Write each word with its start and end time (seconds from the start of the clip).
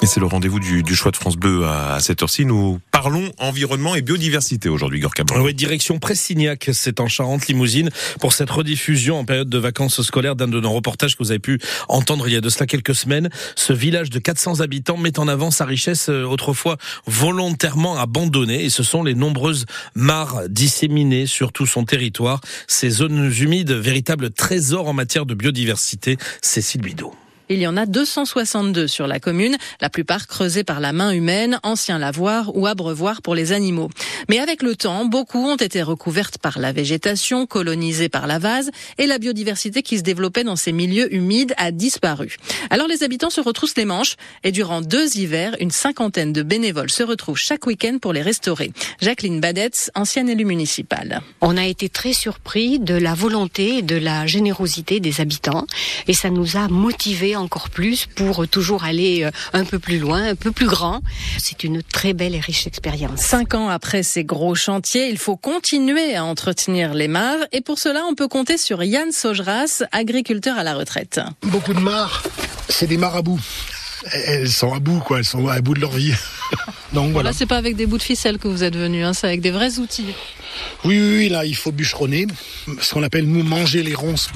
Et 0.00 0.06
c'est 0.06 0.20
le 0.20 0.26
rendez-vous 0.26 0.60
du, 0.60 0.84
du, 0.84 0.94
choix 0.94 1.10
de 1.10 1.16
France 1.16 1.36
Bleu 1.36 1.66
à, 1.66 1.98
cette 1.98 2.22
heure-ci. 2.22 2.44
Nous 2.44 2.78
parlons 2.92 3.32
environnement 3.38 3.96
et 3.96 4.02
biodiversité 4.02 4.68
aujourd'hui, 4.68 5.00
Gorka 5.00 5.24
Oui, 5.36 5.54
direction 5.54 5.98
Pressignac, 5.98 6.70
c'est 6.72 7.00
en 7.00 7.08
Charente-Limousine, 7.08 7.90
pour 8.20 8.32
cette 8.32 8.50
rediffusion 8.50 9.18
en 9.18 9.24
période 9.24 9.48
de 9.48 9.58
vacances 9.58 10.00
scolaires 10.02 10.36
d'un 10.36 10.46
de 10.46 10.60
nos 10.60 10.70
reportages 10.70 11.16
que 11.16 11.24
vous 11.24 11.32
avez 11.32 11.40
pu 11.40 11.58
entendre 11.88 12.28
il 12.28 12.34
y 12.34 12.36
a 12.36 12.40
de 12.40 12.48
cela 12.48 12.66
quelques 12.66 12.94
semaines. 12.94 13.28
Ce 13.56 13.72
village 13.72 14.08
de 14.10 14.20
400 14.20 14.60
habitants 14.60 14.96
met 14.96 15.18
en 15.18 15.26
avant 15.26 15.50
sa 15.50 15.64
richesse 15.64 16.10
euh, 16.10 16.22
autrefois 16.22 16.76
volontairement 17.06 17.98
abandonnée 17.98 18.64
et 18.64 18.70
ce 18.70 18.84
sont 18.84 19.02
les 19.02 19.14
nombreuses 19.14 19.66
mares 19.96 20.48
disséminées 20.48 21.26
sur 21.26 21.52
tout 21.52 21.66
son 21.66 21.84
territoire. 21.84 22.40
Ces 22.68 22.90
zones 22.90 23.32
humides, 23.36 23.72
véritables 23.72 24.30
trésors 24.30 24.86
en 24.86 24.92
matière 24.92 25.26
de 25.26 25.34
biodiversité. 25.34 26.18
Cécile 26.40 26.82
Bidot. 26.82 27.14
Il 27.50 27.58
y 27.58 27.66
en 27.66 27.76
a 27.76 27.86
262 27.86 28.86
sur 28.86 29.06
la 29.06 29.20
commune, 29.20 29.56
la 29.80 29.88
plupart 29.88 30.26
creusées 30.26 30.64
par 30.64 30.80
la 30.80 30.92
main 30.92 31.12
humaine, 31.12 31.60
anciens 31.62 31.98
lavoirs 31.98 32.54
ou 32.54 32.66
abreuvoirs 32.66 33.22
pour 33.22 33.34
les 33.34 33.52
animaux. 33.52 33.88
Mais 34.28 34.38
avec 34.38 34.62
le 34.62 34.76
temps, 34.76 35.06
beaucoup 35.06 35.38
ont 35.38 35.56
été 35.56 35.82
recouvertes 35.82 36.36
par 36.36 36.58
la 36.58 36.72
végétation, 36.72 37.46
colonisées 37.46 38.10
par 38.10 38.26
la 38.26 38.38
vase, 38.38 38.70
et 38.98 39.06
la 39.06 39.18
biodiversité 39.18 39.82
qui 39.82 39.96
se 39.96 40.02
développait 40.02 40.44
dans 40.44 40.56
ces 40.56 40.72
milieux 40.72 41.12
humides 41.14 41.54
a 41.56 41.70
disparu. 41.70 42.36
Alors 42.68 42.86
les 42.86 43.02
habitants 43.02 43.30
se 43.30 43.40
retroussent 43.40 43.76
les 43.76 43.86
manches, 43.86 44.16
et 44.44 44.52
durant 44.52 44.82
deux 44.82 45.16
hivers, 45.16 45.56
une 45.58 45.70
cinquantaine 45.70 46.34
de 46.34 46.42
bénévoles 46.42 46.90
se 46.90 47.02
retrouvent 47.02 47.38
chaque 47.38 47.66
week-end 47.66 47.96
pour 48.00 48.12
les 48.12 48.22
restaurer. 48.22 48.72
Jacqueline 49.00 49.40
Badetz, 49.40 49.90
ancienne 49.94 50.28
élue 50.28 50.44
municipale. 50.44 51.22
On 51.40 51.56
a 51.56 51.64
été 51.64 51.88
très 51.88 52.12
surpris 52.12 52.78
de 52.78 52.94
la 52.94 53.14
volonté 53.14 53.78
et 53.78 53.82
de 53.82 53.96
la 53.96 54.26
générosité 54.26 55.00
des 55.00 55.22
habitants, 55.22 55.66
et 56.06 56.12
ça 56.12 56.28
nous 56.28 56.58
a 56.58 56.68
motivés 56.68 57.36
encore 57.38 57.70
plus 57.70 58.06
pour 58.06 58.46
toujours 58.48 58.84
aller 58.84 59.24
euh, 59.24 59.30
un 59.52 59.64
peu 59.64 59.78
plus 59.78 59.98
loin, 59.98 60.30
un 60.30 60.34
peu 60.34 60.52
plus 60.52 60.66
grand. 60.66 61.02
C'est 61.38 61.64
une 61.64 61.82
très 61.82 62.12
belle 62.12 62.34
et 62.34 62.40
riche 62.40 62.66
expérience. 62.66 63.20
Cinq 63.20 63.54
ans 63.54 63.68
après 63.68 64.02
ces 64.02 64.24
gros 64.24 64.54
chantiers, 64.54 65.08
il 65.08 65.18
faut 65.18 65.36
continuer 65.36 66.14
à 66.14 66.24
entretenir 66.24 66.94
les 66.94 67.08
mares 67.08 67.46
et 67.52 67.60
pour 67.60 67.78
cela, 67.78 68.04
on 68.08 68.14
peut 68.14 68.28
compter 68.28 68.58
sur 68.58 68.82
Yann 68.82 69.12
Sogeras, 69.12 69.84
agriculteur 69.92 70.58
à 70.58 70.62
la 70.62 70.74
retraite. 70.74 71.20
Beaucoup 71.42 71.74
de 71.74 71.80
mares, 71.80 72.22
c'est 72.68 72.86
des 72.86 72.96
mares 72.96 73.16
à 73.16 73.22
bout. 73.22 73.40
Elles 74.12 74.50
sont 74.50 74.72
à 74.72 74.78
bout, 74.78 75.00
quoi. 75.00 75.18
Elles 75.18 75.24
sont 75.24 75.48
à 75.48 75.60
bout 75.60 75.74
de 75.74 75.80
leur 75.80 75.92
vie. 75.92 76.14
Donc 76.92 77.12
voilà. 77.12 77.30
Là, 77.30 77.36
c'est 77.36 77.46
pas 77.46 77.56
avec 77.56 77.76
des 77.76 77.86
bouts 77.86 77.98
de 77.98 78.02
ficelle 78.02 78.38
que 78.38 78.48
vous 78.48 78.62
êtes 78.64 78.76
venu, 78.76 79.04
hein, 79.04 79.12
c'est 79.12 79.26
avec 79.26 79.40
des 79.40 79.50
vrais 79.50 79.78
outils. 79.78 80.14
Oui, 80.84 80.98
oui, 80.98 81.16
oui, 81.18 81.28
là, 81.28 81.44
il 81.44 81.56
faut 81.56 81.72
bûcheronner, 81.72 82.26
ce 82.80 82.94
qu'on 82.94 83.02
appelle 83.02 83.26
nous 83.26 83.42
manger 83.42 83.82
les 83.82 83.94
ronces. 83.94 84.30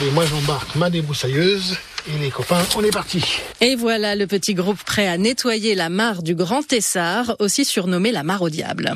Et 0.00 0.10
moi 0.12 0.24
j'embarque 0.26 0.76
ma 0.76 0.90
débroussailleuse 0.90 1.76
et 2.06 2.18
les 2.18 2.30
copains, 2.30 2.62
on 2.76 2.84
est 2.84 2.92
parti. 2.92 3.20
Et 3.60 3.74
voilà 3.74 4.14
le 4.14 4.28
petit 4.28 4.54
groupe 4.54 4.82
prêt 4.84 5.08
à 5.08 5.18
nettoyer 5.18 5.74
la 5.74 5.88
mare 5.88 6.22
du 6.22 6.36
Grand 6.36 6.62
Tessard, 6.62 7.34
aussi 7.40 7.64
surnommée 7.64 8.12
la 8.12 8.22
mare 8.22 8.42
au 8.42 8.48
diable. 8.48 8.94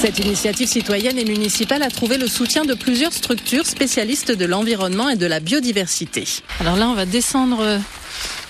Cette 0.00 0.18
initiative 0.20 0.68
citoyenne 0.68 1.18
et 1.18 1.24
municipale 1.24 1.82
a 1.82 1.90
trouvé 1.90 2.16
le 2.16 2.26
soutien 2.26 2.64
de 2.64 2.72
plusieurs 2.72 3.12
structures 3.12 3.66
spécialistes 3.66 4.32
de 4.32 4.46
l'environnement 4.46 5.10
et 5.10 5.16
de 5.16 5.26
la 5.26 5.40
biodiversité. 5.40 6.24
Alors 6.60 6.76
là, 6.76 6.88
on 6.88 6.94
va 6.94 7.04
descendre 7.04 7.80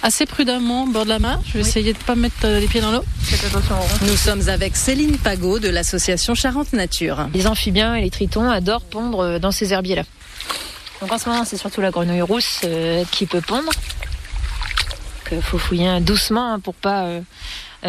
assez 0.02 0.26
prudemment 0.26 0.84
au 0.84 0.86
bord 0.86 1.04
de 1.04 1.08
la 1.08 1.18
mare. 1.18 1.40
Je 1.46 1.54
vais 1.54 1.60
essayer 1.60 1.92
de 1.92 1.98
ne 1.98 2.04
pas 2.04 2.14
mettre 2.14 2.36
euh, 2.44 2.60
les 2.60 2.66
pieds 2.66 2.80
dans 2.80 2.92
l'eau. 2.92 3.04
Nous 4.02 4.16
sommes 4.16 4.48
avec 4.48 4.76
Céline 4.76 5.18
Pagot 5.18 5.58
de 5.58 5.68
l'association 5.68 6.34
Charente 6.34 6.72
Nature. 6.72 7.28
Les 7.34 7.46
amphibiens 7.46 7.94
et 7.94 8.02
les 8.02 8.10
tritons 8.10 8.48
adorent 8.48 8.84
pondre 8.84 9.20
euh, 9.20 9.38
dans 9.38 9.50
ces 9.50 9.72
herbiers-là. 9.72 10.04
Donc 11.00 11.12
en 11.12 11.18
ce 11.18 11.28
moment, 11.28 11.44
c'est 11.44 11.56
surtout 11.56 11.80
la 11.80 11.90
grenouille 11.90 12.22
rousse 12.22 12.60
euh, 12.64 13.04
qui 13.10 13.26
peut 13.26 13.40
pondre. 13.40 13.70
Il 15.30 15.42
faut 15.42 15.58
fouiller 15.58 16.00
doucement 16.00 16.54
hein, 16.54 16.58
pour 16.58 16.72
pas 16.72 17.06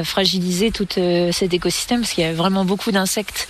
fragiliser 0.04 0.72
tout 0.72 0.86
cet 0.94 1.54
écosystème 1.54 2.02
parce 2.02 2.12
qu'il 2.12 2.26
y 2.26 2.28
a 2.28 2.34
vraiment 2.34 2.66
beaucoup 2.66 2.92
d'insectes 2.92 3.48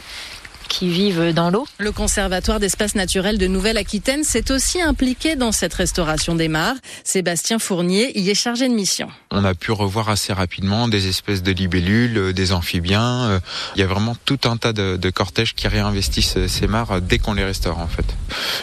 qui 0.69 0.87
vivent 0.87 1.33
dans 1.33 1.49
l'eau. 1.49 1.67
Le 1.79 1.91
Conservatoire 1.91 2.59
d'espaces 2.59 2.95
naturels 2.95 3.37
de 3.37 3.47
Nouvelle-Aquitaine 3.47 4.23
s'est 4.23 4.51
aussi 4.51 4.81
impliqué 4.81 5.35
dans 5.35 5.51
cette 5.51 5.73
restauration 5.73 6.35
des 6.35 6.47
mares. 6.47 6.75
Sébastien 7.03 7.59
Fournier 7.59 8.17
y 8.17 8.29
est 8.29 8.35
chargé 8.35 8.69
de 8.69 8.73
mission. 8.73 9.09
On 9.31 9.43
a 9.43 9.53
pu 9.53 9.71
revoir 9.71 10.09
assez 10.09 10.31
rapidement 10.31 10.87
des 10.87 11.07
espèces 11.07 11.43
de 11.43 11.51
libellules, 11.51 12.17
euh, 12.17 12.33
des 12.33 12.53
amphibiens. 12.53 13.23
Euh, 13.23 13.39
il 13.75 13.81
y 13.81 13.83
a 13.83 13.87
vraiment 13.87 14.15
tout 14.25 14.39
un 14.45 14.57
tas 14.57 14.71
de, 14.71 14.95
de 14.95 15.09
cortèges 15.09 15.55
qui 15.55 15.67
réinvestissent 15.67 16.37
euh, 16.37 16.47
ces 16.47 16.67
mares 16.67 17.01
dès 17.01 17.17
qu'on 17.17 17.33
les 17.33 17.43
restaure 17.43 17.79
en 17.79 17.87
fait. 17.87 18.05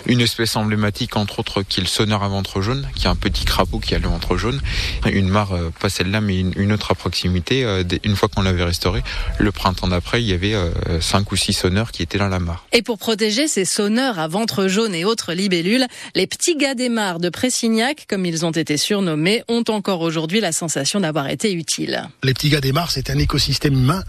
Une 0.07 0.21
espèce 0.21 0.57
emblématique 0.57 1.17
entre 1.17 1.41
autres 1.41 1.63
qui 1.63 1.81
est 1.81 1.83
le 1.83 1.89
sonneur 1.89 2.23
à 2.23 2.29
ventre 2.29 2.63
jaune, 2.63 2.89
qui 2.95 3.07
est 3.07 3.11
un 3.11 3.17
petit 3.17 3.45
crapaud 3.45 3.81
qui 3.81 3.95
a 3.95 3.99
le 3.99 4.09
ventre 4.09 4.37
jaune. 4.37 4.61
Une 5.07 5.29
mare, 5.29 5.53
pas 5.81 5.89
celle-là 5.89 6.21
mais 6.21 6.39
une 6.41 6.73
autre 6.73 6.93
à 6.93 6.95
proximité, 6.95 7.67
une 8.05 8.17
fois 8.17 8.29
qu'on 8.29 8.43
l'avait 8.43 8.65
restaurée, 8.65 9.03
le 9.39 9.53
printemps 9.53 9.89
d'après 9.89 10.23
il 10.23 10.29
y 10.29 10.33
avait 10.33 10.55
cinq 11.01 11.33
ou 11.33 11.37
six 11.37 11.53
sonneurs 11.53 11.91
qui 11.97 12.03
était 12.03 12.19
dans 12.19 12.29
la 12.29 12.39
mare. 12.39 12.67
Et 12.73 12.83
pour 12.83 12.99
protéger 12.99 13.49
ces 13.49 13.65
sonneurs 13.65 14.19
à 14.19 14.29
ventre 14.29 14.69
jaune 14.69 14.95
et 14.95 15.07
autres 15.07 15.33
libellules, 15.33 15.87
les 16.15 16.27
petits 16.27 16.55
gars 16.55 16.75
des 16.75 16.91
mares 16.91 17.21
de 17.21 17.31
Pressignac, 17.31 18.05
comme 18.07 18.27
ils 18.27 18.45
ont 18.45 18.51
été 18.51 18.77
surnommés, 18.77 19.43
ont 19.49 19.65
encore 19.69 20.03
aujourd'hui 20.03 20.41
la 20.41 20.53
sensation 20.53 21.01
d'avoir 21.01 21.29
été 21.31 21.55
utiles. 21.55 22.07
Les 22.23 22.35
petits 22.35 22.51
gars 22.51 22.61
des 22.61 22.73
mares, 22.73 22.91
c'est 22.91 23.09
un 23.09 23.19
écosystème 23.19 23.73
humain 23.73 24.05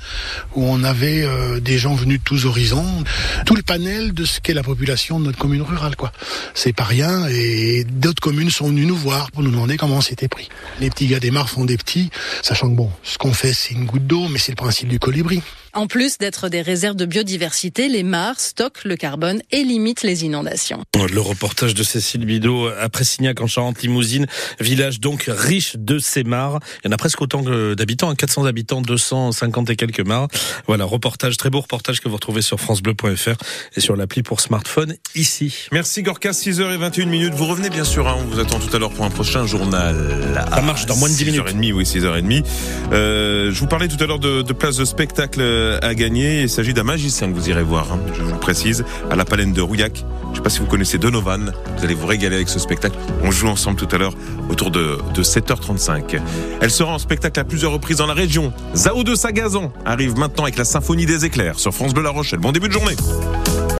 où 0.56 0.66
on 0.66 0.84
avait 0.84 1.24
euh, 1.24 1.62
des 1.62 1.78
gens 1.78 1.96
venus 1.96 2.20
de 2.20 2.24
tous 2.26 2.46
horizons, 2.46 3.06
tout 3.46 3.56
le 3.56 3.62
panel 3.62 4.14
de 4.14 4.26
ce 4.26 4.42
qu'est 4.42 4.54
la 4.54 4.64
population 4.64 5.18
de 5.20 5.26
notre 5.26 5.38
commune 5.38 5.62
rurale, 5.62 5.96
quoi. 5.96 6.12
C'est 6.54 6.74
pas 6.74 6.84
rien 6.84 7.26
et 7.30 7.86
d'autres 7.86 8.22
communes 8.22 8.50
sont 8.50 8.68
venues 8.68 8.86
nous 8.86 8.98
voir 8.98 9.32
pour 9.32 9.44
nous 9.44 9.52
demander 9.52 9.78
comment 9.78 10.02
c'était 10.02 10.28
pris. 10.28 10.50
Les 10.82 10.90
petits 10.90 11.08
gars 11.08 11.22
des 11.22 11.32
mares 11.32 11.50
font 11.50 11.64
des 11.64 11.78
petits, 11.78 12.10
sachant 12.42 12.70
que 12.70 12.76
bon, 12.76 12.92
ce 13.04 13.18
qu'on 13.18 13.34
fait 13.34 13.54
c'est 13.54 13.76
une 13.76 13.86
goutte 13.86 14.08
d'eau, 14.08 14.28
mais 14.28 14.40
c'est 14.40 14.52
le 14.52 14.58
principe 14.58 14.90
du 14.90 15.00
colibri. 15.00 15.42
En 15.78 15.86
plus 15.86 16.18
d'être 16.18 16.50
des 16.50 16.64
réserves 16.64 16.96
de 16.96 17.06
biodiversité, 17.06 17.88
les 17.88 18.02
mares 18.02 18.40
stockent 18.40 18.84
le 18.84 18.96
carbone 18.96 19.44
et 19.52 19.62
limitent 19.62 20.02
les 20.02 20.26
inondations. 20.26 20.82
Le 20.96 21.22
reportage 21.22 21.76
de 21.76 21.84
Cécile 21.84 22.26
Bidot 22.26 22.70
à 22.70 22.90
Pressignac 22.90 23.40
en 23.42 23.46
Charente-Limousine, 23.46 24.26
village 24.60 25.00
donc 25.00 25.26
riche 25.28 25.76
de 25.76 26.00
ces 26.00 26.24
mares. 26.24 26.62
Il 26.84 26.88
y 26.88 26.90
en 26.90 26.94
a 26.94 26.98
presque 26.98 27.22
autant 27.22 27.44
d'habitants, 27.44 28.16
400 28.16 28.46
hein, 28.46 28.48
habitants, 28.48 28.82
250 28.82 29.70
et 29.70 29.76
quelques 29.76 30.00
mares. 30.00 30.30
Voilà, 30.66 30.84
reportage, 30.84 31.38
très 31.38 31.52
beau 31.52 31.62
reportage 31.62 32.02
que 32.02 32.10
vous 32.10 32.16
retrouvez 32.16 32.42
sur 32.42 32.60
francebleu.fr 32.60 33.38
et 33.76 33.80
sur 33.80 33.96
l'appli 33.96 34.24
pour 34.24 34.42
smartphone 34.42 34.96
ici. 35.14 35.68
Merci 35.72 36.02
Gorka, 36.02 36.32
6h21 36.32 37.06
minutes. 37.06 37.36
Vous 37.36 37.46
revenez 37.46 37.70
bien 37.70 37.84
sûr, 37.84 38.08
hein, 38.08 38.16
on 38.18 38.24
vous 38.24 38.40
attend 38.40 38.58
tout 38.58 38.76
à 38.76 38.80
l'heure 38.80 38.94
pour 38.94 39.06
un 39.06 39.12
prochain 39.12 39.46
journal. 39.46 39.96
Ça 40.50 40.62
marche 40.64 40.88
dans 40.88 40.96
moins 40.96 41.10
de 41.10 41.14
10 41.14 41.26
minutes. 41.26 41.48
6h30, 41.48 41.74
oui, 41.74 41.84
6h30. 41.84 42.46
Euh, 42.94 43.52
je 43.52 43.60
vous 43.60 43.68
parlais 43.68 43.88
tout 43.88 44.04
à 44.04 44.08
l'heure 44.08 44.18
de, 44.18 44.42
de 44.42 44.54
place 44.54 44.78
de 44.78 44.86
spectacle 44.86 45.67
à 45.82 45.94
gagner. 45.96 46.42
Il 46.42 46.50
s'agit 46.50 46.74
d'un 46.74 46.84
magicien 46.84 47.30
que 47.30 47.36
vous 47.36 47.50
irez 47.50 47.64
voir, 47.64 47.92
hein, 47.92 48.00
je 48.16 48.22
vous 48.22 48.32
le 48.32 48.40
précise, 48.40 48.86
à 49.10 49.16
la 49.16 49.26
Palenne 49.26 49.54
de 49.54 49.62
Rouillac. 49.62 50.04
Je 50.26 50.30
ne 50.32 50.36
sais 50.36 50.42
pas 50.42 50.50
si 50.50 50.60
vous 50.60 50.66
connaissez 50.66 50.98
Donovan. 50.98 51.54
Vous 51.78 51.84
allez 51.84 51.94
vous 51.94 52.08
régaler 52.08 52.36
avec 52.36 52.50
ce 52.50 52.60
spectacle. 52.60 52.98
On 53.24 53.32
joue 53.32 53.48
ensemble 53.48 53.78
tout 53.78 53.88
à 53.96 53.98
l'heure 53.98 54.14
autour 54.50 54.72
de, 54.72 54.98
de 55.14 55.24
7h35. 55.24 56.20
Elle 56.62 56.72
sera 56.72 56.94
en 56.94 57.00
spectacle 57.00 57.40
à 57.40 57.44
plusieurs 57.44 57.72
reprises 57.72 57.98
dans 57.98 58.08
la 58.08 58.14
région. 58.14 58.54
Zao 58.76 59.04
de 59.04 59.16
Sagazan 59.16 59.72
arrive 59.86 60.18
maintenant 60.18 60.44
avec 60.44 60.58
la 60.58 60.66
symphonie 60.66 61.06
des 61.06 61.26
éclairs 61.26 61.60
sur 61.60 61.74
France 61.74 61.94
Bleu 61.94 62.04
La 62.04 62.12
Rochelle. 62.12 62.40
Bon 62.40 62.52
début 62.52 62.68
de 62.68 62.74
journée. 62.74 62.96